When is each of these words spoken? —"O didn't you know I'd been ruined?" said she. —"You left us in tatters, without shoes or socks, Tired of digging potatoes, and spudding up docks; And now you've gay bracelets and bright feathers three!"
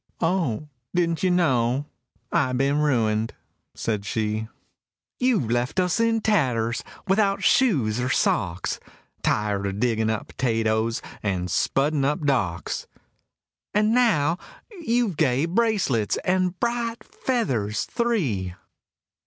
—"O 0.19 0.67
didn't 0.95 1.21
you 1.21 1.29
know 1.29 1.85
I'd 2.31 2.57
been 2.57 2.79
ruined?" 2.79 3.35
said 3.75 4.03
she. 4.03 4.47
—"You 5.19 5.39
left 5.39 5.79
us 5.79 5.99
in 5.99 6.21
tatters, 6.21 6.83
without 7.07 7.43
shoes 7.43 7.99
or 8.01 8.09
socks, 8.09 8.79
Tired 9.21 9.67
of 9.67 9.79
digging 9.79 10.07
potatoes, 10.07 11.03
and 11.21 11.49
spudding 11.49 12.03
up 12.03 12.21
docks; 12.21 12.87
And 13.75 13.93
now 13.93 14.39
you've 14.71 15.17
gay 15.17 15.45
bracelets 15.45 16.17
and 16.25 16.59
bright 16.59 17.03
feathers 17.03 17.85
three!" 17.85 18.55